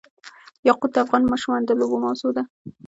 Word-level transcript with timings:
یاقوت 0.67 0.91
د 0.93 0.97
افغان 1.05 1.23
ماشومانو 1.31 1.67
د 1.67 1.71
لوبو 1.79 1.97
موضوع 2.05 2.31
ده. 2.37 2.43